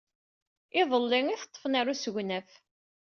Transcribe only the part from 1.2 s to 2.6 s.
ay t-ḍḍfen ɣer usegnaf.